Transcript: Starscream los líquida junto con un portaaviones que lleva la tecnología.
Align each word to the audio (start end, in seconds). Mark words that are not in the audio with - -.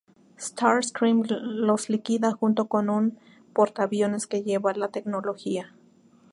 Starscream 0.39 1.27
los 1.29 1.87
líquida 1.91 2.31
junto 2.31 2.65
con 2.67 2.89
un 2.89 3.19
portaaviones 3.53 4.25
que 4.25 4.41
lleva 4.41 4.73
la 4.73 4.87
tecnología. 4.87 5.75